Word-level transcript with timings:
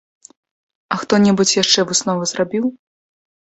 А 0.95 0.97
хто-небудзь 1.01 1.53
яшчэ 1.63 1.79
высновы 1.93 2.23
зрабіў? 2.33 2.65